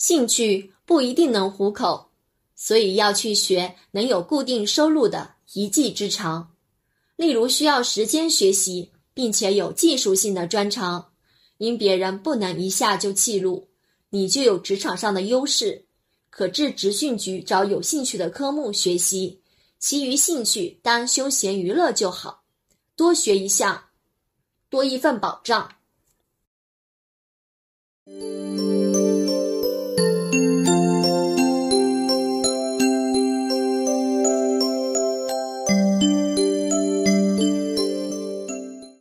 [0.00, 2.08] 兴趣不一定能糊口，
[2.56, 6.54] 所以要去学能有固定收入的一技之长。
[7.16, 11.12] 例如需要时间学习，并且有技术性的专长，
[11.58, 13.68] 因别人不能一下就记录，
[14.08, 15.84] 你就有职场上的优势，
[16.30, 19.42] 可至职训局找有兴趣的科目学习，
[19.78, 22.42] 其余兴趣当休闲娱乐就好，
[22.96, 23.78] 多学一项，
[24.70, 25.70] 多一份保障。